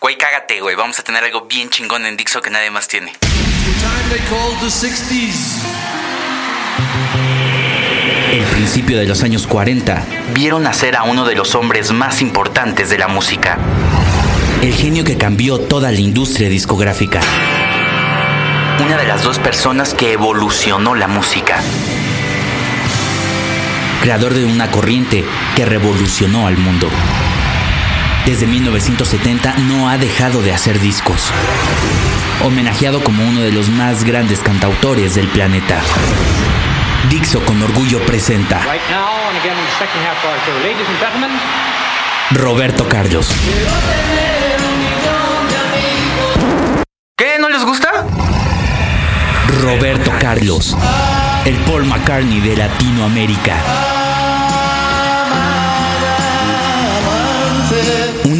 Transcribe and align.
Güey, 0.00 0.18
cágate, 0.18 0.60
güey. 0.60 0.76
Vamos 0.76 0.98
a 0.98 1.02
tener 1.02 1.24
algo 1.24 1.42
bien 1.42 1.70
chingón 1.70 2.06
en 2.06 2.16
Dixo 2.16 2.42
que 2.42 2.50
nadie 2.50 2.70
más 2.70 2.88
tiene. 2.88 3.12
El 8.32 8.44
principio 8.46 8.98
de 8.98 9.06
los 9.06 9.22
años 9.22 9.46
40 9.46 10.04
vieron 10.34 10.64
nacer 10.64 10.96
a 10.96 11.04
uno 11.04 11.24
de 11.24 11.34
los 11.34 11.54
hombres 11.54 11.92
más 11.92 12.20
importantes 12.20 12.90
de 12.90 12.98
la 12.98 13.08
música. 13.08 13.58
El 14.62 14.74
genio 14.74 15.04
que 15.04 15.16
cambió 15.16 15.58
toda 15.60 15.92
la 15.92 16.00
industria 16.00 16.48
discográfica. 16.48 17.20
Una 18.84 18.96
de 18.96 19.06
las 19.06 19.22
dos 19.22 19.38
personas 19.38 19.94
que 19.94 20.12
evolucionó 20.12 20.94
la 20.94 21.06
música. 21.06 21.60
Creador 24.02 24.34
de 24.34 24.44
una 24.44 24.70
corriente 24.70 25.24
que 25.54 25.64
revolucionó 25.64 26.46
al 26.46 26.56
mundo. 26.56 26.88
Desde 28.26 28.46
1970 28.46 29.54
no 29.68 29.90
ha 29.90 29.98
dejado 29.98 30.40
de 30.40 30.54
hacer 30.54 30.80
discos. 30.80 31.30
Homenajeado 32.42 33.04
como 33.04 33.22
uno 33.28 33.42
de 33.42 33.52
los 33.52 33.68
más 33.68 34.02
grandes 34.04 34.40
cantautores 34.40 35.14
del 35.14 35.28
planeta. 35.28 35.82
Dixo 37.10 37.44
con 37.44 37.62
orgullo 37.62 38.00
presenta. 38.06 38.62
Roberto 42.30 42.88
Carlos. 42.88 43.30
¿Qué? 47.18 47.38
¿No 47.38 47.50
les 47.50 47.62
gusta? 47.62 48.06
Roberto 49.60 50.10
Carlos. 50.18 50.74
El 51.44 51.56
Paul 51.56 51.84
McCartney 51.84 52.40
de 52.40 52.56
Latinoamérica. 52.56 53.93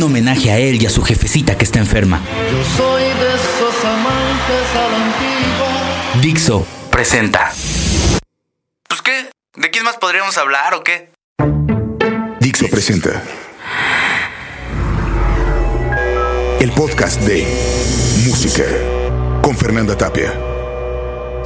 Homenaje 0.05 0.51
a 0.51 0.59
él 0.59 0.83
y 0.83 0.87
a 0.87 0.91
su 0.91 1.03
jefecita 1.03 1.57
que 1.57 1.65
está 1.65 1.79
enferma. 1.79 2.21
Yo 2.51 2.65
soy 2.77 3.03
de 3.03 3.35
esos 3.35 3.85
amantes 3.85 4.67
a 4.77 4.89
la 4.91 5.05
antigua. 5.05 6.20
Dixo 6.23 6.67
presenta. 6.91 7.53
Pues 8.89 9.03
qué, 9.03 9.31
¿de 9.56 9.70
quién 9.70 9.84
más 9.84 9.97
podríamos 9.97 10.37
hablar 10.39 10.75
o 10.75 10.84
qué? 10.84 11.11
Dixo 12.41 12.69
presenta 12.69 13.23
el 16.61 16.73
podcast 16.73 17.21
de 17.23 17.47
Música 18.27 18.65
con 19.43 19.56
Fernanda 19.56 19.98
Tapia. 19.98 20.33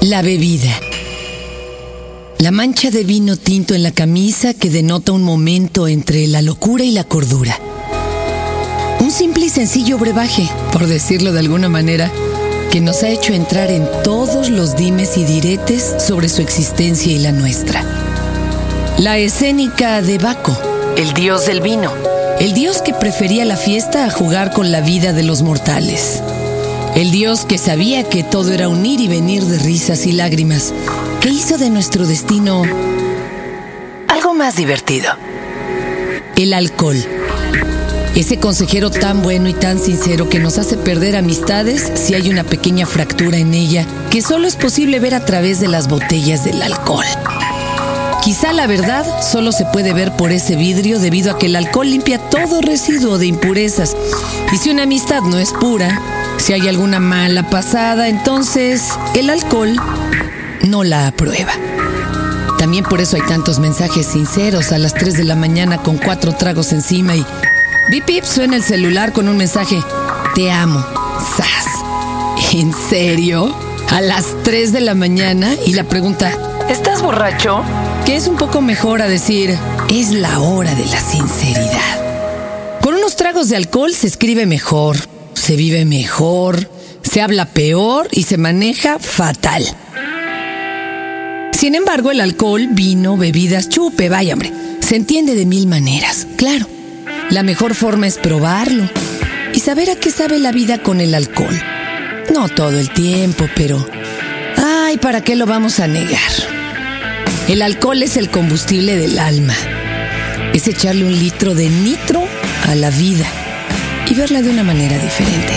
La 0.02 0.22
bebida. 0.22 0.78
La 2.38 2.52
mancha 2.52 2.90
de 2.90 3.02
vino 3.02 3.36
tinto 3.36 3.74
en 3.74 3.82
la 3.82 3.90
camisa 3.90 4.54
que 4.54 4.70
denota 4.70 5.10
un 5.10 5.24
momento 5.24 5.88
entre 5.88 6.28
la 6.28 6.40
locura 6.40 6.84
y 6.84 6.92
la 6.92 7.02
cordura. 7.02 7.58
Un 9.08 9.14
simple 9.14 9.46
y 9.46 9.48
sencillo 9.48 9.96
brebaje, 9.96 10.50
por 10.70 10.86
decirlo 10.86 11.32
de 11.32 11.38
alguna 11.38 11.70
manera, 11.70 12.12
que 12.70 12.82
nos 12.82 13.02
ha 13.02 13.08
hecho 13.08 13.32
entrar 13.32 13.70
en 13.70 13.88
todos 14.04 14.50
los 14.50 14.76
dimes 14.76 15.16
y 15.16 15.24
diretes 15.24 15.94
sobre 15.98 16.28
su 16.28 16.42
existencia 16.42 17.10
y 17.10 17.18
la 17.18 17.32
nuestra. 17.32 17.82
La 18.98 19.16
escénica 19.16 20.02
de 20.02 20.18
Baco, 20.18 20.54
el 20.98 21.14
dios 21.14 21.46
del 21.46 21.62
vino, 21.62 21.90
el 22.38 22.52
dios 22.52 22.82
que 22.82 22.92
prefería 22.92 23.46
la 23.46 23.56
fiesta 23.56 24.04
a 24.04 24.10
jugar 24.10 24.52
con 24.52 24.70
la 24.70 24.82
vida 24.82 25.14
de 25.14 25.22
los 25.22 25.40
mortales. 25.40 26.22
El 26.94 27.10
Dios 27.10 27.46
que 27.46 27.56
sabía 27.56 28.04
que 28.04 28.24
todo 28.24 28.52
era 28.52 28.68
un 28.68 28.84
ir 28.84 29.00
y 29.00 29.08
venir 29.08 29.42
de 29.44 29.58
risas 29.58 30.04
y 30.04 30.12
lágrimas, 30.12 30.74
que 31.22 31.30
hizo 31.30 31.56
de 31.56 31.70
nuestro 31.70 32.06
destino 32.06 32.62
algo 34.06 34.34
más 34.34 34.56
divertido. 34.56 35.12
El 36.36 36.52
alcohol. 36.52 37.17
Ese 38.14 38.38
consejero 38.38 38.90
tan 38.90 39.22
bueno 39.22 39.48
y 39.48 39.54
tan 39.54 39.78
sincero 39.78 40.28
que 40.28 40.40
nos 40.40 40.58
hace 40.58 40.76
perder 40.76 41.16
amistades 41.16 41.92
si 41.94 42.14
hay 42.14 42.30
una 42.30 42.44
pequeña 42.44 42.86
fractura 42.86 43.38
en 43.38 43.54
ella 43.54 43.86
que 44.10 44.22
solo 44.22 44.48
es 44.48 44.56
posible 44.56 44.98
ver 44.98 45.14
a 45.14 45.24
través 45.24 45.60
de 45.60 45.68
las 45.68 45.88
botellas 45.88 46.44
del 46.44 46.62
alcohol. 46.62 47.06
Quizá 48.22 48.52
la 48.52 48.66
verdad 48.66 49.06
solo 49.22 49.52
se 49.52 49.64
puede 49.66 49.92
ver 49.92 50.12
por 50.12 50.32
ese 50.32 50.56
vidrio 50.56 50.98
debido 50.98 51.32
a 51.32 51.38
que 51.38 51.46
el 51.46 51.56
alcohol 51.56 51.88
limpia 51.88 52.18
todo 52.18 52.60
residuo 52.60 53.16
de 53.16 53.26
impurezas. 53.26 53.96
Y 54.52 54.56
si 54.58 54.70
una 54.70 54.82
amistad 54.82 55.22
no 55.22 55.38
es 55.38 55.52
pura, 55.52 56.02
si 56.38 56.52
hay 56.52 56.68
alguna 56.68 57.00
mala 57.00 57.48
pasada, 57.48 58.08
entonces 58.08 58.82
el 59.14 59.30
alcohol 59.30 59.76
no 60.66 60.84
la 60.84 61.06
aprueba. 61.06 61.52
También 62.58 62.84
por 62.84 63.00
eso 63.00 63.16
hay 63.16 63.22
tantos 63.22 63.60
mensajes 63.60 64.06
sinceros 64.06 64.72
a 64.72 64.78
las 64.78 64.92
3 64.92 65.16
de 65.16 65.24
la 65.24 65.36
mañana 65.36 65.78
con 65.78 65.96
cuatro 65.96 66.34
tragos 66.34 66.72
encima 66.72 67.14
y 67.14 67.24
bip 67.90 68.06
bip 68.06 68.24
suena 68.24 68.56
el 68.56 68.62
celular 68.62 69.12
con 69.12 69.28
un 69.28 69.36
mensaje. 69.36 69.82
Te 70.34 70.50
amo. 70.50 70.84
Sas. 71.36 72.54
¿En 72.54 72.72
serio? 72.72 73.54
A 73.90 74.00
las 74.00 74.26
3 74.44 74.72
de 74.72 74.80
la 74.80 74.94
mañana 74.94 75.54
y 75.66 75.72
la 75.72 75.84
pregunta, 75.84 76.32
¿estás 76.68 77.02
borracho? 77.02 77.62
Que 78.04 78.16
es 78.16 78.28
un 78.28 78.36
poco 78.36 78.60
mejor 78.60 79.00
a 79.00 79.08
decir, 79.08 79.56
es 79.88 80.10
la 80.10 80.40
hora 80.40 80.74
de 80.74 80.84
la 80.86 81.00
sinceridad. 81.00 82.80
Con 82.82 82.94
unos 82.94 83.16
tragos 83.16 83.48
de 83.48 83.56
alcohol 83.56 83.94
se 83.94 84.06
escribe 84.06 84.44
mejor, 84.44 84.96
se 85.32 85.56
vive 85.56 85.84
mejor, 85.86 86.70
se 87.02 87.22
habla 87.22 87.46
peor 87.46 88.08
y 88.12 88.24
se 88.24 88.36
maneja 88.36 88.98
fatal. 88.98 89.64
Sin 91.52 91.74
embargo, 91.74 92.10
el 92.10 92.20
alcohol, 92.20 92.68
vino, 92.70 93.16
bebidas, 93.16 93.68
chupe, 93.70 94.10
vaya 94.10 94.34
hombre, 94.34 94.52
se 94.80 94.96
entiende 94.96 95.34
de 95.34 95.46
mil 95.46 95.66
maneras, 95.66 96.26
claro. 96.36 96.77
La 97.30 97.42
mejor 97.42 97.74
forma 97.74 98.06
es 98.06 98.16
probarlo 98.16 98.88
y 99.52 99.60
saber 99.60 99.90
a 99.90 99.96
qué 99.96 100.10
sabe 100.10 100.38
la 100.38 100.50
vida 100.50 100.78
con 100.78 101.00
el 101.00 101.14
alcohol. 101.14 101.60
No 102.32 102.48
todo 102.48 102.78
el 102.78 102.90
tiempo, 102.90 103.48
pero... 103.54 103.86
Ay, 104.56 104.96
¿para 104.96 105.22
qué 105.22 105.36
lo 105.36 105.44
vamos 105.44 105.78
a 105.78 105.86
negar? 105.86 106.32
El 107.48 107.60
alcohol 107.60 108.02
es 108.02 108.16
el 108.16 108.30
combustible 108.30 108.96
del 108.96 109.18
alma. 109.18 109.54
Es 110.54 110.68
echarle 110.68 111.04
un 111.04 111.18
litro 111.18 111.54
de 111.54 111.68
nitro 111.68 112.26
a 112.66 112.74
la 112.74 112.90
vida 112.90 113.26
y 114.08 114.14
verla 114.14 114.40
de 114.40 114.48
una 114.48 114.64
manera 114.64 114.98
diferente. 114.98 115.52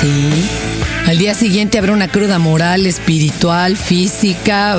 Sí. 0.00 0.48
Al 1.06 1.18
día 1.18 1.34
siguiente 1.34 1.78
habrá 1.78 1.92
una 1.92 2.08
cruda 2.08 2.38
moral, 2.38 2.86
espiritual, 2.86 3.76
física. 3.76 4.78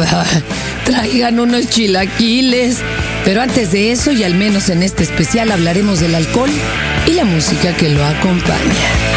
Traigan 0.85 1.39
unos 1.39 1.69
chilaquiles. 1.69 2.77
Pero 3.25 3.41
antes 3.41 3.71
de 3.71 3.91
eso, 3.91 4.11
y 4.11 4.23
al 4.23 4.35
menos 4.35 4.69
en 4.69 4.83
este 4.83 5.03
especial, 5.03 5.51
hablaremos 5.51 5.99
del 5.99 6.15
alcohol 6.15 6.51
y 7.07 7.13
la 7.13 7.25
música 7.25 7.75
que 7.75 7.89
lo 7.89 8.03
acompaña. 8.03 9.08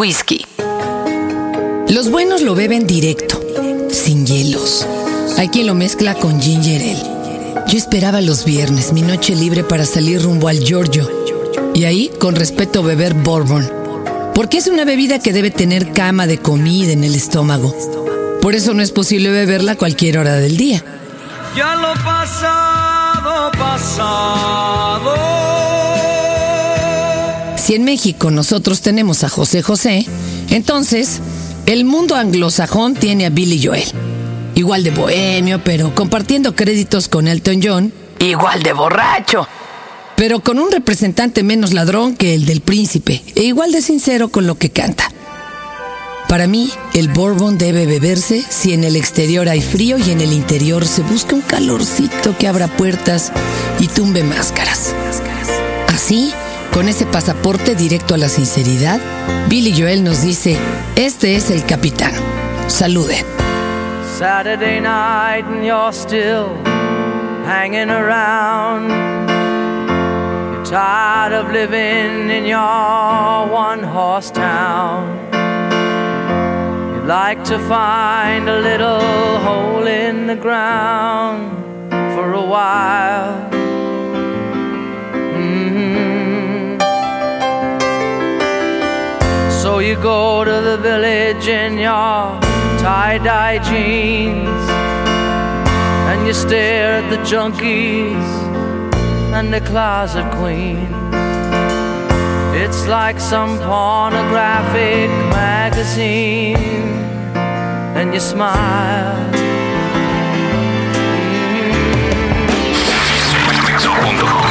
Whisky. 0.00 0.46
Los 1.90 2.10
buenos 2.10 2.40
lo 2.40 2.54
beben 2.54 2.86
directo, 2.86 3.38
sin 3.90 4.24
hielos. 4.24 4.86
Hay 5.36 5.48
quien 5.48 5.66
lo 5.66 5.74
mezcla 5.74 6.14
con 6.14 6.40
ginger 6.40 6.80
ale. 6.80 7.66
Yo 7.68 7.76
esperaba 7.76 8.22
los 8.22 8.46
viernes, 8.46 8.94
mi 8.94 9.02
noche 9.02 9.36
libre 9.36 9.62
para 9.62 9.84
salir 9.84 10.22
rumbo 10.22 10.48
al 10.48 10.60
Giorgio. 10.60 11.06
Y 11.74 11.84
ahí, 11.84 12.10
con 12.18 12.34
respeto, 12.34 12.82
beber 12.82 13.12
bourbon. 13.12 13.70
Porque 14.34 14.56
es 14.56 14.68
una 14.68 14.86
bebida 14.86 15.18
que 15.18 15.34
debe 15.34 15.50
tener 15.50 15.92
cama 15.92 16.26
de 16.26 16.38
comida 16.38 16.92
en 16.92 17.04
el 17.04 17.14
estómago. 17.14 17.76
Por 18.40 18.54
eso 18.54 18.72
no 18.72 18.82
es 18.82 18.92
posible 18.92 19.30
beberla 19.30 19.72
a 19.72 19.76
cualquier 19.76 20.16
hora 20.16 20.36
del 20.36 20.56
día. 20.56 20.82
Ya 21.54 21.74
lo 21.74 21.92
pasado, 22.02 23.50
pasado. 23.52 25.14
Si 27.70 27.76
en 27.76 27.84
México 27.84 28.32
nosotros 28.32 28.80
tenemos 28.80 29.22
a 29.22 29.28
José 29.28 29.62
José, 29.62 30.04
entonces 30.48 31.20
el 31.66 31.84
mundo 31.84 32.16
anglosajón 32.16 32.96
tiene 32.96 33.26
a 33.26 33.30
Billy 33.30 33.64
Joel. 33.64 33.84
Igual 34.56 34.82
de 34.82 34.90
bohemio, 34.90 35.62
pero 35.62 35.94
compartiendo 35.94 36.56
créditos 36.56 37.06
con 37.06 37.28
Elton 37.28 37.60
John. 37.62 37.92
Igual 38.18 38.64
de 38.64 38.72
borracho. 38.72 39.46
Pero 40.16 40.40
con 40.40 40.58
un 40.58 40.72
representante 40.72 41.44
menos 41.44 41.72
ladrón 41.72 42.16
que 42.16 42.34
el 42.34 42.44
del 42.44 42.60
príncipe, 42.60 43.22
e 43.36 43.44
igual 43.44 43.70
de 43.70 43.82
sincero 43.82 44.30
con 44.30 44.48
lo 44.48 44.56
que 44.56 44.70
canta. 44.70 45.08
Para 46.28 46.48
mí, 46.48 46.72
el 46.94 47.06
bourbon 47.06 47.56
debe 47.56 47.86
beberse 47.86 48.44
si 48.48 48.72
en 48.72 48.82
el 48.82 48.96
exterior 48.96 49.48
hay 49.48 49.62
frío 49.62 49.96
y 49.96 50.10
en 50.10 50.20
el 50.20 50.32
interior 50.32 50.84
se 50.84 51.02
busca 51.02 51.36
un 51.36 51.42
calorcito 51.42 52.36
que 52.36 52.48
abra 52.48 52.66
puertas 52.66 53.30
y 53.78 53.86
tumbe 53.86 54.24
máscaras. 54.24 54.92
Así, 55.86 56.32
con 56.72 56.88
ese 56.88 57.06
pasaporte 57.06 57.74
directo 57.74 58.14
a 58.14 58.18
la 58.18 58.28
sinceridad, 58.28 59.00
Billy 59.48 59.74
Joel 59.76 60.04
nos 60.04 60.22
dice, 60.22 60.56
este 60.96 61.36
es 61.36 61.50
el 61.50 61.64
capitán. 61.64 62.12
Salude. 62.68 63.24
Saturday 64.18 64.80
night 64.80 65.44
and 65.46 65.64
you're 65.64 65.92
still 65.92 66.54
hanging 67.46 67.90
around. 67.90 68.88
You're 70.52 70.64
tired 70.64 71.32
of 71.32 71.50
living 71.50 72.30
in 72.30 72.46
your 72.46 73.48
one 73.50 73.82
horse 73.82 74.30
town. 74.30 75.18
You'd 76.94 77.06
like 77.06 77.42
to 77.44 77.58
find 77.60 78.48
a 78.48 78.60
little 78.60 79.38
hole 79.40 79.86
in 79.86 80.26
the 80.26 80.36
ground 80.36 81.50
for 82.14 82.34
a 82.34 82.44
while. 82.44 83.49
You 89.80 89.96
go 89.96 90.44
to 90.44 90.50
the 90.50 90.76
village 90.76 91.48
in 91.48 91.78
your 91.78 92.38
tie-dye 92.84 93.58
jeans 93.64 94.64
And 96.10 96.26
you 96.26 96.34
stare 96.34 97.02
at 97.02 97.08
the 97.08 97.16
junkies 97.30 98.28
and 99.32 99.52
the 99.54 99.60
closet 99.62 100.30
queens. 100.34 100.90
It's 102.62 102.86
like 102.88 103.18
some 103.18 103.58
pornographic 103.58 105.08
magazine 105.32 106.56
And 107.96 108.12
you 108.12 108.20
smile. 108.20 109.30
Captain 113.80 114.49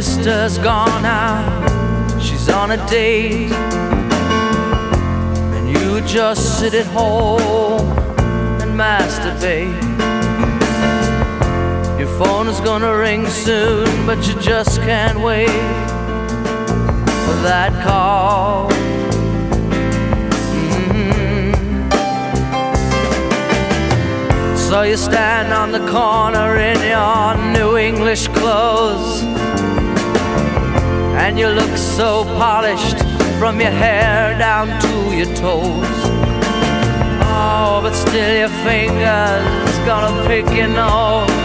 sister's 0.00 0.56
gone 0.56 1.04
out, 1.04 2.18
she's 2.18 2.48
on 2.48 2.70
a 2.70 2.78
date. 2.88 3.52
And 5.54 5.68
you 5.68 6.00
just 6.06 6.58
sit 6.58 6.72
at 6.72 6.86
home 6.86 7.86
and 8.62 8.72
masturbate. 8.72 9.82
Your 11.98 12.08
phone 12.18 12.48
is 12.48 12.58
gonna 12.60 12.96
ring 12.96 13.26
soon, 13.28 14.06
but 14.06 14.26
you 14.26 14.34
just 14.40 14.80
can't 14.80 15.20
wait 15.20 15.50
for 17.24 17.36
that 17.48 17.72
call. 17.84 18.70
Mhm. 20.56 21.52
So 24.56 24.80
you 24.90 24.96
stand 24.96 25.52
on 25.52 25.70
the 25.70 25.84
corner 25.96 26.56
in 26.56 26.80
your 26.94 27.36
new 27.56 27.76
English 27.76 28.28
clothes. 28.28 29.21
And 31.14 31.38
you 31.38 31.48
look 31.48 31.76
so 31.76 32.24
polished 32.24 32.98
from 33.38 33.60
your 33.60 33.70
hair 33.70 34.38
down 34.38 34.68
to 34.80 35.16
your 35.16 35.34
toes. 35.36 36.00
Oh, 37.24 37.80
but 37.82 37.94
still 37.94 38.34
your 38.38 38.54
fingers 38.64 39.78
gonna 39.86 40.26
pick 40.26 40.46
your 40.54 40.68
nose 40.68 41.41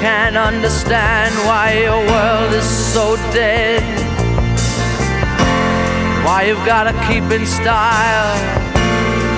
Can't 0.00 0.36
understand 0.36 1.34
why 1.46 1.80
your 1.84 1.98
world 1.98 2.52
is 2.54 2.68
so 2.92 3.16
dead, 3.32 3.82
why 6.24 6.44
you've 6.48 6.64
gotta 6.66 6.92
keep 7.08 7.24
in 7.30 7.46
style 7.46 8.36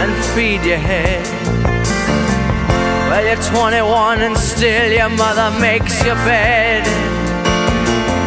and 0.01 0.13
feed 0.35 0.63
your 0.65 0.79
head. 0.79 1.25
Well, 3.09 3.25
you're 3.25 3.43
21 3.43 4.23
and 4.23 4.37
still 4.37 4.91
your 4.93 5.11
mother 5.11 5.51
makes 5.61 6.05
your 6.05 6.17
bed, 6.27 6.87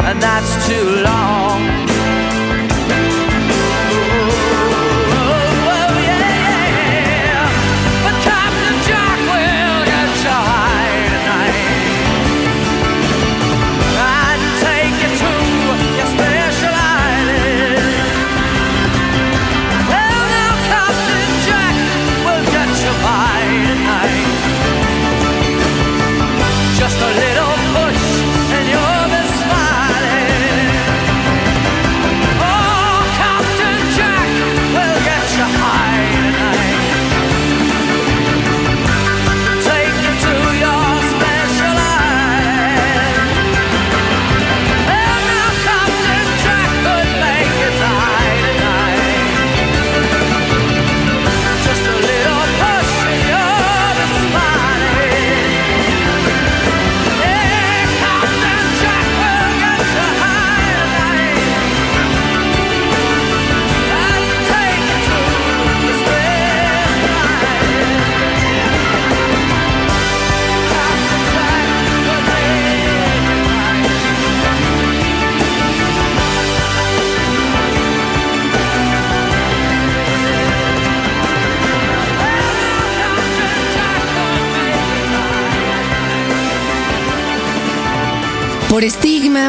and 0.08 0.22
that's 0.22 0.66
too 0.66 1.02
long. 1.02 1.77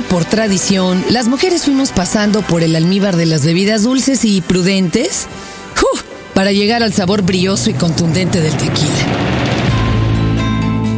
Por 0.01 0.25
tradición, 0.25 1.03
las 1.09 1.27
mujeres 1.27 1.63
fuimos 1.63 1.91
pasando 1.91 2.41
por 2.41 2.63
el 2.63 2.75
almíbar 2.75 3.15
de 3.15 3.25
las 3.25 3.45
bebidas 3.45 3.83
dulces 3.83 4.25
y 4.25 4.41
prudentes 4.41 5.27
para 6.39 6.53
llegar 6.53 6.83
al 6.83 6.93
sabor 6.93 7.23
brilloso 7.23 7.69
y 7.69 7.73
contundente 7.73 8.39
del 8.39 8.53
tequila. 8.53 8.87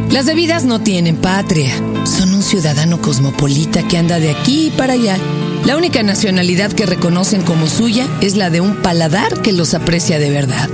Las 0.08 0.26
bebidas 0.26 0.64
no 0.64 0.82
tienen 0.82 1.16
patria, 1.16 1.74
son 2.04 2.32
un 2.32 2.44
ciudadano 2.44 3.00
cosmopolita 3.00 3.82
que 3.88 3.98
anda 3.98 4.20
de 4.20 4.30
aquí 4.30 4.72
para 4.76 4.92
allá. 4.92 5.16
La 5.64 5.76
única 5.76 6.04
nacionalidad 6.04 6.70
que 6.70 6.86
reconocen 6.86 7.42
como 7.42 7.66
suya 7.66 8.06
es 8.20 8.36
la 8.36 8.50
de 8.50 8.60
un 8.60 8.76
paladar 8.82 9.42
que 9.42 9.52
los 9.52 9.74
aprecia 9.74 10.20
de 10.20 10.30
verdad. 10.30 10.68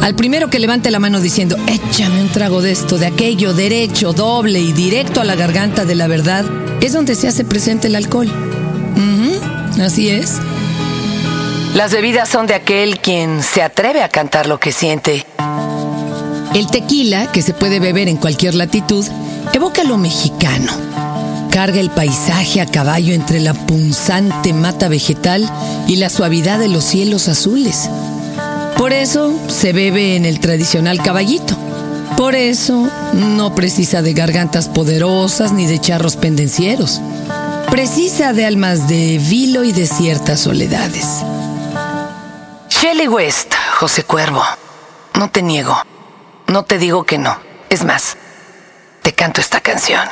Al 0.00 0.16
primero 0.16 0.50
que 0.50 0.58
levante 0.58 0.90
la 0.90 0.98
mano 0.98 1.20
diciendo, 1.20 1.56
échame 1.68 2.20
un 2.20 2.30
trago 2.30 2.62
de 2.62 2.72
esto, 2.72 2.98
de 2.98 3.06
aquello, 3.06 3.52
derecho, 3.52 4.12
doble 4.12 4.58
y 4.58 4.72
directo 4.72 5.20
a 5.20 5.24
la 5.24 5.36
garganta 5.36 5.84
de 5.84 5.94
la 5.94 6.08
verdad, 6.08 6.44
es 6.80 6.92
donde 6.92 7.14
se 7.14 7.28
hace 7.28 7.44
presente 7.44 7.88
el 7.88 7.96
alcohol. 7.96 8.30
Así 9.80 10.08
es. 10.08 10.36
Las 11.74 11.92
bebidas 11.92 12.28
son 12.28 12.46
de 12.46 12.54
aquel 12.54 12.98
quien 12.98 13.42
se 13.42 13.62
atreve 13.62 14.02
a 14.02 14.08
cantar 14.08 14.46
lo 14.46 14.58
que 14.58 14.72
siente. 14.72 15.24
El 16.54 16.66
tequila, 16.66 17.30
que 17.30 17.42
se 17.42 17.54
puede 17.54 17.78
beber 17.78 18.08
en 18.08 18.16
cualquier 18.16 18.54
latitud, 18.54 19.06
evoca 19.52 19.84
lo 19.84 19.96
mexicano. 19.96 20.72
Carga 21.50 21.80
el 21.80 21.90
paisaje 21.90 22.60
a 22.60 22.66
caballo 22.66 23.14
entre 23.14 23.40
la 23.40 23.54
punzante 23.54 24.52
mata 24.52 24.88
vegetal 24.88 25.48
y 25.86 25.96
la 25.96 26.10
suavidad 26.10 26.58
de 26.58 26.68
los 26.68 26.84
cielos 26.84 27.28
azules. 27.28 27.88
Por 28.76 28.92
eso 28.92 29.32
se 29.48 29.72
bebe 29.72 30.16
en 30.16 30.26
el 30.26 30.40
tradicional 30.40 31.02
caballito. 31.02 31.56
Por 32.20 32.34
eso 32.34 32.86
no 33.14 33.54
precisa 33.54 34.02
de 34.02 34.12
gargantas 34.12 34.68
poderosas 34.68 35.52
ni 35.52 35.66
de 35.66 35.80
charros 35.80 36.16
pendencieros. 36.16 37.00
Precisa 37.70 38.34
de 38.34 38.44
almas 38.44 38.88
de 38.88 39.16
vilo 39.18 39.64
y 39.64 39.72
de 39.72 39.86
ciertas 39.86 40.40
soledades. 40.40 41.06
Shelley 42.68 43.08
West, 43.08 43.54
José 43.78 44.04
Cuervo. 44.04 44.42
No 45.14 45.30
te 45.30 45.40
niego. 45.40 45.74
No 46.46 46.66
te 46.66 46.76
digo 46.76 47.04
que 47.04 47.16
no. 47.16 47.38
Es 47.70 47.84
más, 47.84 48.18
te 49.00 49.14
canto 49.14 49.40
esta 49.40 49.62
canción. 49.62 50.06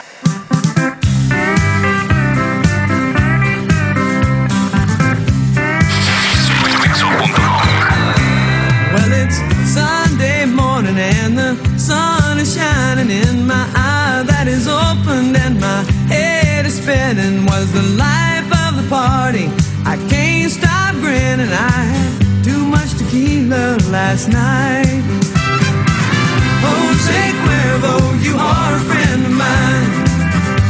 Was 17.58 17.72
the 17.72 17.82
life 17.98 18.46
of 18.66 18.76
the 18.78 18.86
party? 18.88 19.50
I 19.82 19.96
can't 20.08 20.48
stop 20.48 20.94
grinning. 21.02 21.50
I 21.50 21.74
had 21.90 22.44
too 22.44 22.62
much 22.62 22.94
tequila 22.94 23.74
last 23.90 24.28
night. 24.28 25.02
Jose 26.62 27.22
Cuervo, 27.42 27.94
you 28.22 28.38
are 28.38 28.72
a 28.78 28.82
friend 28.86 29.26
of 29.26 29.34
mine. 29.34 29.90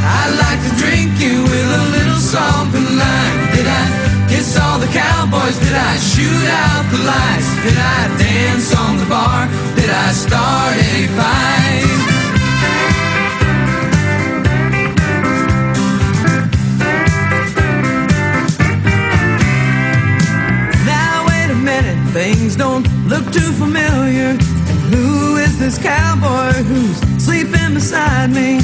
I 0.01 0.33
like 0.41 0.61
to 0.65 0.71
drink 0.81 1.13
you 1.21 1.45
with 1.45 1.69
a 1.77 1.83
little 1.93 2.17
salt 2.17 2.73
and 2.73 2.89
lime. 2.97 3.39
Did 3.53 3.67
I 3.69 3.85
kiss 4.27 4.57
all 4.57 4.79
the 4.79 4.89
cowboys? 4.89 5.59
Did 5.59 5.77
I 5.77 5.93
shoot 5.97 6.45
out 6.65 6.89
the 6.89 7.01
lights? 7.05 7.49
Did 7.69 7.77
I 7.77 7.99
dance 8.17 8.73
on 8.73 8.97
the 8.97 9.05
bar? 9.05 9.45
Did 9.77 9.91
I 9.91 10.09
start 10.09 10.73
any 10.89 11.05
fight? 11.05 11.98
Things 22.11 22.55
don't 22.55 22.87
look 23.07 23.25
too 23.31 23.51
familiar. 23.53 24.33
And 24.69 24.79
who 24.93 25.37
is 25.37 25.59
this 25.59 25.77
cowboy 25.77 26.53
who's 26.63 26.97
sleeping 27.23 27.73
beside 27.73 28.31
me? 28.31 28.57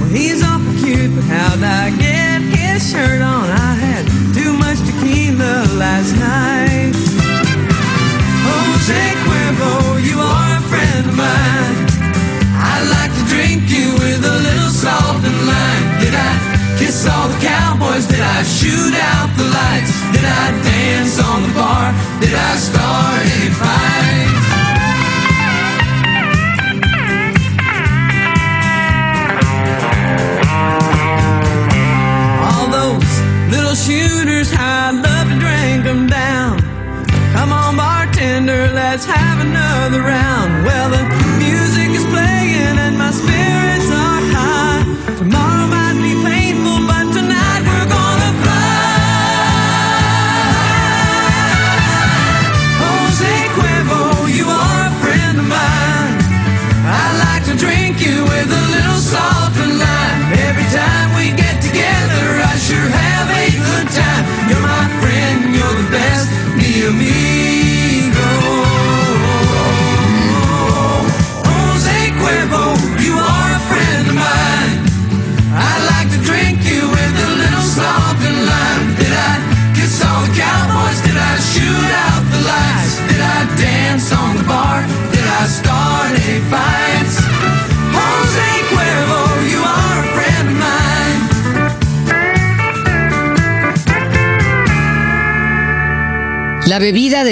Well, 0.00 0.08
he's 0.08 0.42
awful 0.42 0.72
cute, 0.80 1.14
but 1.14 1.24
how'd 1.24 1.62
I 1.62 1.90
get 1.96 2.40
his 2.40 2.90
shirt 2.90 3.20
on? 3.20 3.44
I 3.50 3.74
had 3.76 4.04
too 4.32 4.52
much 4.56 4.78
tequila 4.88 5.68
last 5.76 6.16
night. 6.16 6.96
Oh, 8.48 8.64
Jose 8.72 9.04
Cuervo, 9.24 10.00
you 10.08 10.16
are 10.16 10.56
a 10.56 10.62
friend 10.72 11.04
of 11.04 11.16
mine. 11.16 11.76
I 12.56 12.80
like 12.88 13.12
to 13.12 13.24
drink 13.28 13.68
you 13.68 13.92
with 14.00 14.24
a 14.24 14.36
little 14.48 14.72
salt 14.72 15.20
and 15.20 15.38
lime. 15.44 15.84
Did 16.00 16.14
I 16.16 16.32
kiss 16.78 17.06
all 17.06 17.28
the 17.28 17.40
cowboys? 17.44 18.06
Did 18.06 18.20
I 18.20 18.42
shoot 18.44 18.94
out 18.96 19.28
the 19.36 19.44
lights? 19.44 19.92
Did 20.12 20.24
I 20.24 20.46
dance 20.64 21.20
on 21.20 21.42
the 21.42 21.52
bar? 21.52 22.07
Did 22.20 22.34
I 22.34 22.56
fights? 23.60 24.48
All 32.42 32.66
those 32.70 33.20
little 33.50 33.74
shooters, 33.74 34.50
love 34.92 35.28
to 35.28 35.38
down. 36.08 36.58
Come 37.32 37.52
on, 37.52 37.76
bartender, 37.76 38.68
let's 38.74 39.04
have 39.04 39.40
another 39.40 40.00
round. 40.00 40.64
Well, 40.66 40.90
the 40.90 41.17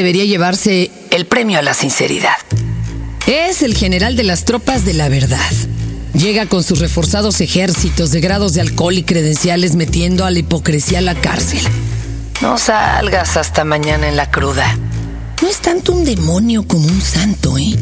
debería 0.07 0.25
llevarse 0.25 0.93
el 1.11 1.27
premio 1.27 1.59
a 1.59 1.63
la 1.63 1.75
sinceridad. 1.75 2.37
Es 3.27 3.63
el 3.63 3.75
general 3.75 4.15
de 4.15 4.23
las 4.23 4.45
tropas 4.45 4.85
de 4.85 4.95
la 4.95 5.09
verdad. 5.09 5.51
Llega 6.15 6.47
con 6.47 6.63
sus 6.63 6.79
reforzados 6.79 7.41
ejércitos 7.41 8.13
de 8.13 8.21
grados 8.21 8.55
de 8.55 8.61
alcohol 8.61 8.97
y 8.97 9.03
credenciales 9.03 9.75
metiendo 9.75 10.25
a 10.25 10.31
la 10.31 10.39
hipocresía 10.39 11.01
a 11.01 11.03
la 11.03 11.17
cárcel. 11.17 11.59
No 12.41 12.57
salgas 12.57 13.37
hasta 13.37 13.65
mañana 13.65 14.07
en 14.07 14.15
la 14.15 14.31
cruda. 14.31 14.79
No 15.43 15.49
es 15.49 15.59
tanto 15.59 15.93
un 15.93 16.05
demonio 16.05 16.69
como 16.69 16.87
un 16.87 17.01
santo, 17.01 17.59
¿eh? 17.59 17.75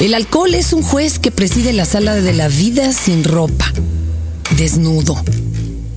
El 0.00 0.14
alcohol 0.14 0.56
es 0.56 0.72
un 0.72 0.82
juez 0.82 1.20
que 1.20 1.30
preside 1.30 1.72
la 1.72 1.84
sala 1.84 2.16
de 2.16 2.32
la 2.32 2.48
vida 2.48 2.92
sin 2.92 3.22
ropa, 3.22 3.72
desnudo. 4.56 5.22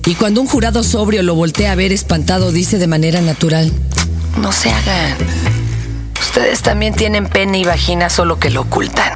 Y 0.06 0.14
cuando 0.14 0.40
un 0.40 0.46
jurado 0.46 0.84
sobrio 0.84 1.24
lo 1.24 1.34
voltea 1.34 1.72
a 1.72 1.74
ver 1.74 1.92
espantado, 1.92 2.52
dice 2.52 2.78
de 2.78 2.86
manera 2.86 3.20
natural, 3.22 3.72
no 4.40 4.52
se 4.52 4.70
hagan. 4.70 5.16
Ustedes 6.28 6.60
también 6.60 6.94
tienen 6.94 7.26
pene 7.26 7.58
y 7.58 7.64
vagina, 7.64 8.10
solo 8.10 8.38
que 8.38 8.50
lo 8.50 8.60
ocultan. 8.60 9.14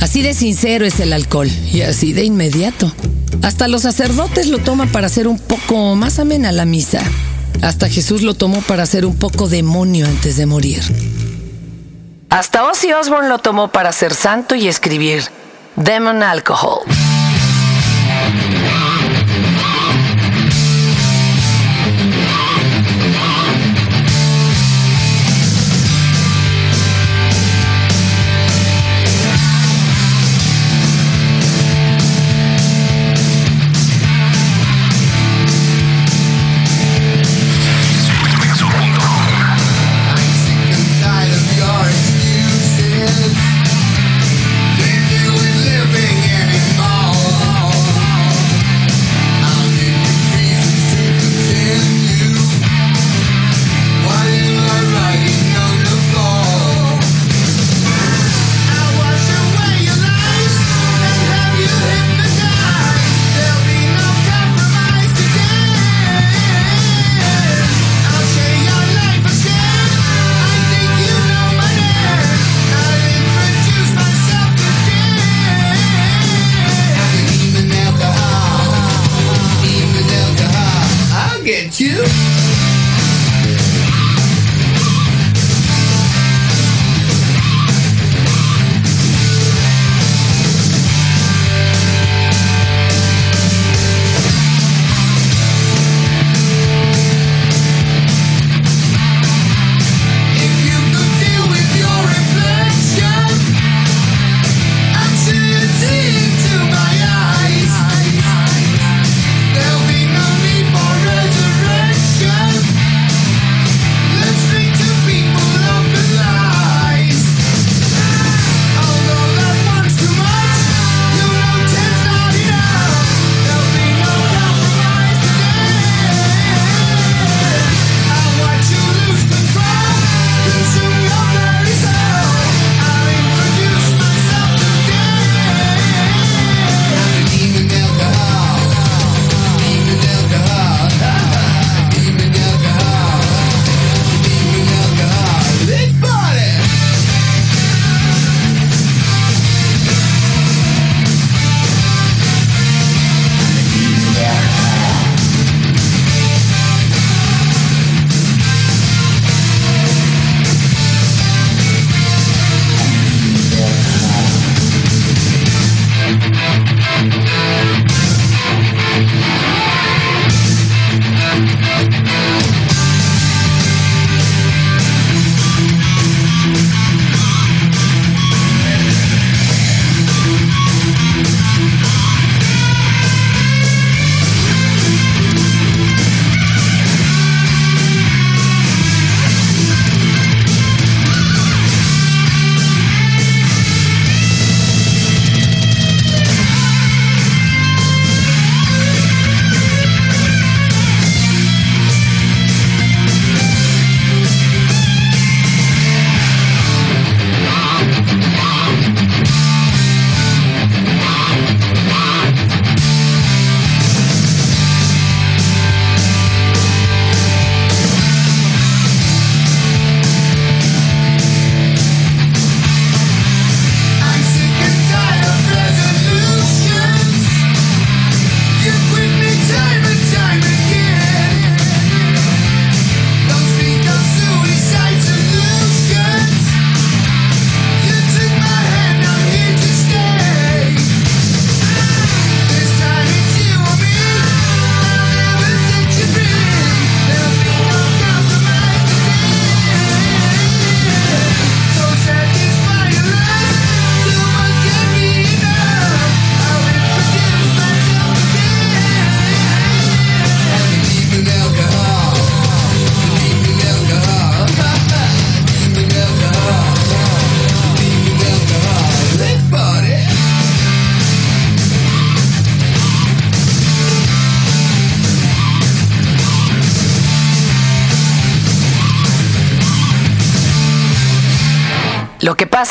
Así 0.00 0.20
de 0.20 0.34
sincero 0.34 0.84
es 0.84 0.98
el 0.98 1.12
alcohol 1.12 1.48
y 1.48 1.82
así 1.82 2.12
de 2.12 2.24
inmediato. 2.24 2.92
Hasta 3.42 3.68
los 3.68 3.82
sacerdotes 3.82 4.48
lo 4.48 4.58
toman 4.58 4.88
para 4.88 5.06
hacer 5.06 5.28
un 5.28 5.38
poco 5.38 5.94
más 5.94 6.18
amena 6.18 6.50
la 6.50 6.64
misa. 6.64 7.02
Hasta 7.62 7.88
Jesús 7.88 8.22
lo 8.22 8.34
tomó 8.34 8.62
para 8.62 8.84
ser 8.84 9.06
un 9.06 9.16
poco 9.16 9.48
demonio 9.48 10.06
antes 10.06 10.36
de 10.36 10.46
morir. 10.46 10.82
Hasta 12.30 12.64
Ozzy 12.64 12.92
Osbourne 12.92 13.28
lo 13.28 13.38
tomó 13.38 13.70
para 13.70 13.92
ser 13.92 14.12
santo 14.12 14.56
y 14.56 14.66
escribir 14.66 15.22
Demon 15.76 16.24
Alcohol. 16.24 16.80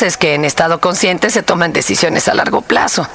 Es 0.02 0.18
que 0.18 0.36
en 0.36 0.46
estado 0.46 0.80
consciente 0.80 1.30
se 1.30 1.44
toman 1.44 1.74
decisiones 1.74 2.28
a 2.28 2.34
largo 2.34 2.62
plazo. 2.62 3.08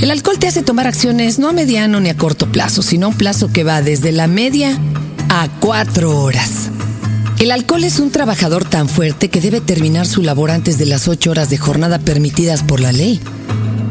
El 0.00 0.10
alcohol 0.10 0.38
te 0.38 0.48
hace 0.48 0.62
tomar 0.62 0.86
acciones 0.86 1.38
no 1.38 1.48
a 1.48 1.52
mediano 1.52 2.00
ni 2.00 2.08
a 2.08 2.16
corto 2.16 2.50
plazo, 2.50 2.82
sino 2.82 3.06
a 3.06 3.08
un 3.10 3.16
plazo 3.16 3.52
que 3.52 3.62
va 3.62 3.82
desde 3.82 4.12
la 4.12 4.26
media 4.26 4.78
a 5.28 5.48
cuatro 5.60 6.20
horas. 6.20 6.70
El 7.38 7.50
alcohol 7.50 7.84
es 7.84 7.98
un 7.98 8.10
trabajador 8.10 8.64
tan 8.64 8.88
fuerte 8.88 9.28
que 9.28 9.40
debe 9.40 9.60
terminar 9.60 10.06
su 10.06 10.22
labor 10.22 10.50
antes 10.50 10.78
de 10.78 10.86
las 10.86 11.08
ocho 11.08 11.30
horas 11.30 11.50
de 11.50 11.58
jornada 11.58 11.98
permitidas 11.98 12.62
por 12.62 12.80
la 12.80 12.92
ley. 12.92 13.20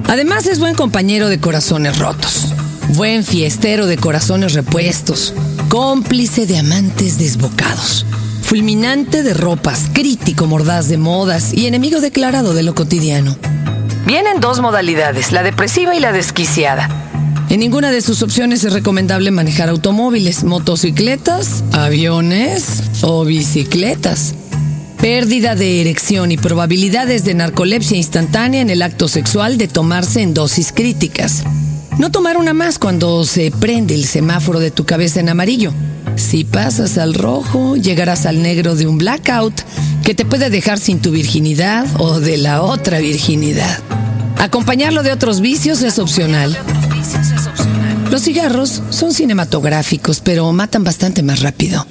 Además 0.08 0.45
es 0.45 0.60
buen 0.60 0.76
compañero 0.76 1.30
de 1.30 1.39
corazones 1.39 1.97
rotos, 1.97 2.54
buen 2.89 3.24
fiestero 3.24 3.88
de 3.88 3.97
corazones 3.97 4.54
repuestos, 4.54 5.34
cómplice 5.69 6.45
de 6.45 6.58
amantes 6.58 7.17
desbocados, 7.17 8.06
fulminante 8.52 9.24
de 9.24 9.34
ropas, 9.34 9.90
crítico 9.94 10.46
mordaz 10.46 10.90
de 10.90 10.98
modas 10.98 11.54
y 11.54 11.68
enemigo 11.68 12.02
declarado 12.02 12.54
de 12.54 12.64
lo 12.64 12.76
cotidiano. 12.76 13.38
Vienen 14.06 14.42
dos 14.42 14.60
modalidades, 14.60 15.32
la 15.32 15.42
depresiva 15.42 15.96
y 15.96 16.02
la 16.02 16.12
desquiciada. 16.12 16.90
En 17.48 17.62
ninguna 17.62 17.92
de 17.92 18.02
sus 18.02 18.22
opciones 18.22 18.66
es 18.66 18.74
recomendable 18.74 19.32
manejar 19.32 19.70
automóviles, 19.70 20.44
motocicletas, 20.44 21.64
aviones 21.72 22.84
o 23.04 23.24
bicicletas. 23.24 24.36
Pérdida 25.00 25.56
de 25.56 25.80
erección 25.80 26.34
y 26.34 26.38
probabilidades 26.38 27.24
de 27.24 27.36
narcolepsia 27.36 27.96
instantánea 27.96 28.60
en 28.60 28.70
el 28.70 28.82
acto 28.82 29.08
sexual 29.08 29.58
de 29.58 29.70
tomarse 29.70 30.24
en 30.24 30.34
dosis 30.34 30.74
críticas. 30.74 31.46
No 32.02 32.10
tomar 32.10 32.38
una 32.38 32.56
más 32.56 32.80
cuando 32.80 33.24
se 33.26 33.52
prende 33.52 33.94
el 33.94 34.06
semáforo 34.06 34.60
de 34.60 34.72
tu 34.72 34.86
cabeza 34.86 35.20
en 35.20 35.30
amarillo. 35.30 35.72
Si 36.16 36.44
pasas 36.44 36.98
al 36.98 37.14
rojo, 37.14 37.76
llegarás 37.76 38.26
al 38.26 38.42
negro 38.42 38.76
de 38.76 38.88
un 38.88 38.98
blackout 38.98 39.54
que 40.04 40.16
te 40.16 40.26
puede 40.26 40.50
dejar 40.50 40.80
sin 40.80 41.00
tu 41.00 41.12
virginidad 41.12 41.86
o 42.00 42.20
de 42.20 42.38
la 42.38 42.64
otra 42.64 42.98
virginidad. 42.98 43.84
Acompañarlo 44.40 45.04
de 45.04 45.12
otros 45.12 45.42
vicios 45.42 45.84
es 45.84 46.00
opcional. 46.00 46.58
Los 48.10 48.24
cigarros 48.24 48.82
son 48.90 49.14
cinematográficos, 49.14 50.22
pero 50.22 50.52
matan 50.54 50.84
bastante 50.84 51.22
más 51.22 51.42
rápido. 51.42 51.86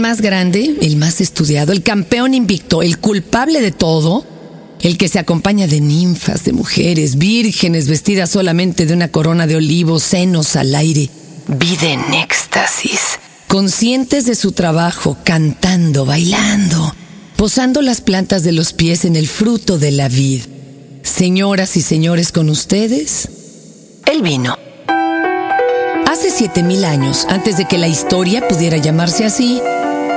Más 0.00 0.20
grande, 0.20 0.76
el 0.80 0.96
más 0.96 1.20
estudiado, 1.20 1.72
el 1.72 1.82
campeón 1.82 2.34
invicto, 2.34 2.82
el 2.82 2.98
culpable 2.98 3.60
de 3.60 3.70
todo, 3.70 4.24
el 4.80 4.96
que 4.98 5.08
se 5.08 5.18
acompaña 5.18 5.66
de 5.66 5.80
ninfas, 5.80 6.44
de 6.44 6.52
mujeres, 6.52 7.16
vírgenes 7.16 7.86
vestidas 7.86 8.30
solamente 8.30 8.86
de 8.86 8.94
una 8.94 9.08
corona 9.08 9.46
de 9.46 9.56
olivos, 9.56 10.02
senos 10.02 10.56
al 10.56 10.74
aire, 10.74 11.10
vida 11.46 11.90
en 11.90 12.14
éxtasis, 12.14 13.18
conscientes 13.46 14.26
de 14.26 14.34
su 14.34 14.52
trabajo, 14.52 15.16
cantando, 15.24 16.06
bailando, 16.06 16.94
posando 17.36 17.82
las 17.82 18.00
plantas 18.00 18.42
de 18.42 18.52
los 18.52 18.72
pies 18.72 19.04
en 19.04 19.16
el 19.16 19.28
fruto 19.28 19.78
de 19.78 19.92
la 19.92 20.08
vid. 20.08 20.42
Señoras 21.02 21.76
y 21.76 21.82
señores, 21.82 22.32
con 22.32 22.48
ustedes, 22.48 23.28
el 24.06 24.22
vino. 24.22 24.56
Hace 26.06 26.30
7000 26.30 26.84
años, 26.84 27.26
antes 27.28 27.56
de 27.56 27.66
que 27.66 27.78
la 27.78 27.88
historia 27.88 28.46
pudiera 28.48 28.76
llamarse 28.78 29.24
así, 29.24 29.60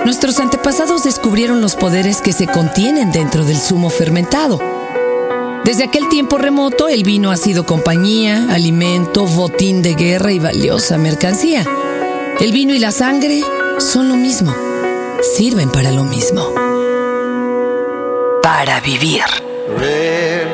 nuestros 0.06 0.40
antepasados 0.40 1.04
descubrieron 1.04 1.62
los 1.62 1.76
poderes 1.76 2.22
que 2.22 2.34
se 2.34 2.48
contienen 2.48 3.12
dentro 3.12 3.46
del 3.46 3.58
zumo 3.58 3.90
fermentado. 3.90 4.60
Desde 5.64 5.86
aquel 5.86 6.10
tiempo 6.10 6.38
remoto, 6.38 6.90
el 6.90 7.04
vino 7.04 7.32
ha 7.32 7.38
sido 7.38 7.66
compañía, 7.66 8.48
alimento, 8.50 9.26
botín 9.26 9.82
de 9.82 9.94
guerra 9.96 10.34
y 10.34 10.40
valiosa 10.40 10.98
mercancía. 10.98 11.66
El 12.40 12.52
vino 12.52 12.74
y 12.74 12.80
la 12.80 12.92
sangre 12.92 13.42
son 13.80 14.10
lo 14.10 14.16
mismo, 14.16 14.54
sirven 15.38 15.72
para 15.72 15.92
lo 15.92 16.04
mismo. 16.04 16.54
Para 18.42 18.82
vivir. 18.82 19.24
Red, 19.78 20.48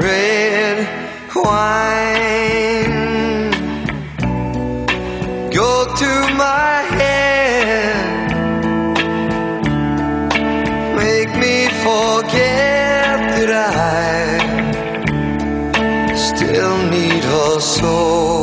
red 0.00 0.86
wine. 1.34 2.66
Go 5.50 5.86
to 5.96 6.06
my 6.36 6.95
still 16.66 16.90
need 16.90 17.22
her 17.22 17.60
so. 17.60 18.35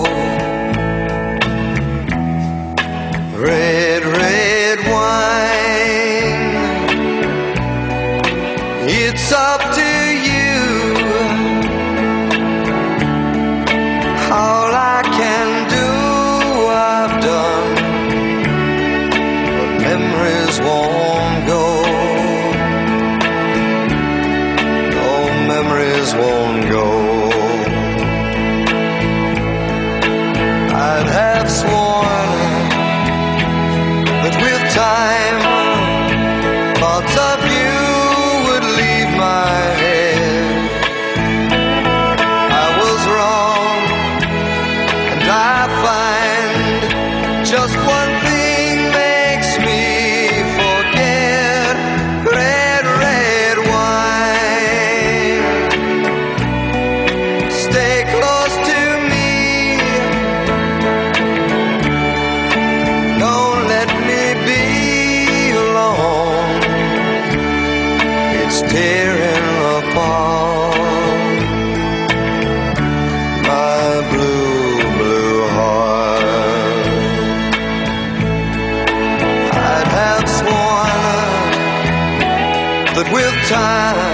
Time, 83.44 84.12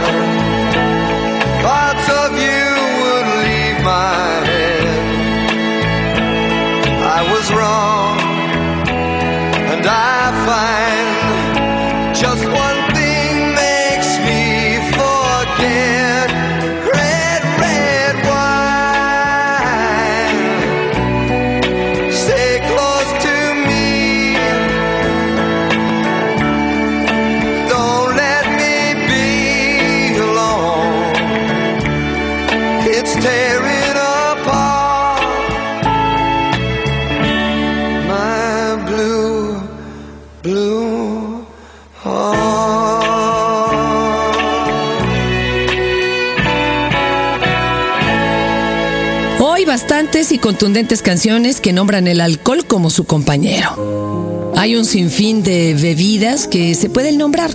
Hoy 49.60 49.66
bastantes 49.66 50.32
y 50.32 50.38
contundentes 50.38 51.02
canciones 51.02 51.60
que 51.60 51.74
nombran 51.74 52.08
el 52.08 52.22
alcohol 52.22 52.66
como 52.66 52.90
su 52.90 53.04
compañero. 53.04 54.54
Hay 54.56 54.78
un 54.78 54.86
sinfín 54.86 55.44
de 55.44 55.74
bebidas 55.74 56.48
que 56.48 56.74
se 56.76 56.90
pueden 56.90 57.18
nombrar. 57.18 57.52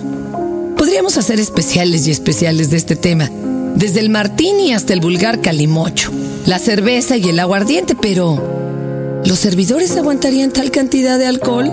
Podríamos 0.77 1.17
hacer 1.17 1.39
especiales 1.39 2.05
y 2.05 2.11
especiales 2.11 2.69
de 2.69 2.77
este 2.77 2.95
tema, 2.95 3.31
desde 3.73 4.01
el 4.01 4.11
martini 4.11 4.71
hasta 4.71 4.93
el 4.93 4.99
vulgar 4.99 5.41
calimocho, 5.41 6.11
la 6.45 6.59
cerveza 6.59 7.17
y 7.17 7.27
el 7.27 7.39
aguardiente, 7.39 7.95
pero 7.99 9.21
¿los 9.25 9.39
servidores 9.39 9.97
aguantarían 9.97 10.51
tal 10.51 10.69
cantidad 10.69 11.17
de 11.17 11.25
alcohol? 11.25 11.71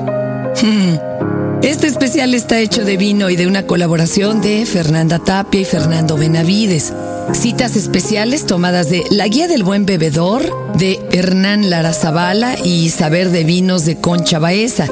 Hmm. 0.63 1.61
Este 1.63 1.89
especial 1.89 2.33
está 2.33 2.59
hecho 2.59 2.87
de 2.87 2.97
vino 2.97 3.29
y 3.29 3.37
de 3.37 3.47
una 3.47 3.67
colaboración 3.67 4.41
de 4.41 4.65
Fernanda 4.65 5.19
Tapia 5.19 5.61
y 5.61 5.67
Fernando 5.67 6.17
Benavides. 6.17 6.91
Citas 7.33 7.77
especiales 7.77 8.47
tomadas 8.47 8.89
de 8.89 9.05
La 9.11 9.27
Guía 9.27 9.49
del 9.49 9.65
Buen 9.65 9.87
Bebedor 9.87 10.77
de 10.77 11.01
Hernán 11.13 11.71
Larazabala 11.71 12.57
y 12.63 12.91
Saber 12.91 13.31
de 13.31 13.45
Vinos 13.45 13.85
de 13.85 14.01
Concha 14.01 14.39
Baeza. 14.39 14.87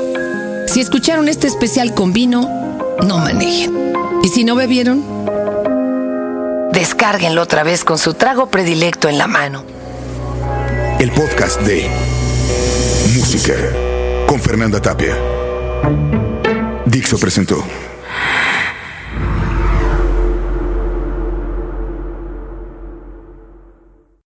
Si 0.66 0.80
escucharon 0.80 1.28
este 1.28 1.46
especial 1.46 1.94
con 1.94 2.12
vino, 2.12 2.42
no 3.06 3.18
manejen. 3.18 3.92
Y 4.22 4.28
si 4.28 4.44
no 4.44 4.56
bebieron, 4.56 5.04
descárguenlo 6.72 7.42
otra 7.42 7.62
vez 7.62 7.84
con 7.84 7.98
su 7.98 8.14
trago 8.14 8.50
predilecto 8.50 9.08
en 9.08 9.18
la 9.18 9.26
mano. 9.26 9.64
El 10.98 11.12
podcast 11.12 11.60
de 11.62 11.88
Música 13.14 13.54
con 14.26 14.40
Fernanda 14.40 14.80
Tapia. 14.80 15.16
Dixo 16.86 17.18
presentó. 17.18 17.64